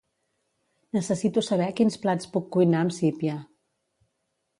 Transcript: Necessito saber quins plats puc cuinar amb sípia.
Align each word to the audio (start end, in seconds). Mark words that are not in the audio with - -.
Necessito 0.97 1.43
saber 1.47 1.67
quins 1.79 1.97
plats 2.05 2.31
puc 2.37 2.47
cuinar 2.57 2.81
amb 2.87 2.95
sípia. 3.01 3.37